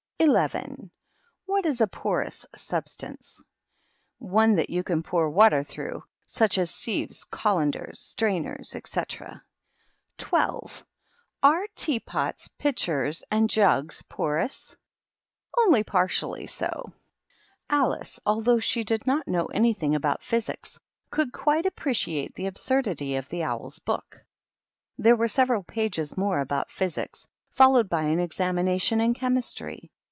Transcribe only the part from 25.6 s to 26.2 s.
pages